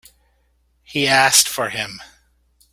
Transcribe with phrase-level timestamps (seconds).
[0.81, 1.99] He asked for him.